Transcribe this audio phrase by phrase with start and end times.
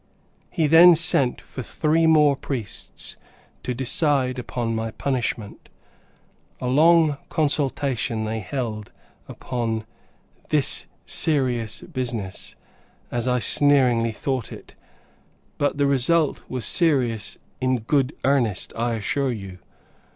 [0.49, 3.17] He then sent for three more priests,
[3.61, 5.69] to decide upon my punishment.
[6.59, 8.91] A long consultation they held
[9.27, 9.85] upon
[10.49, 12.55] "this serious business,"
[13.11, 14.73] as I sneeringly thought it,
[15.59, 19.59] but the result was serious in good earnest, I assure you.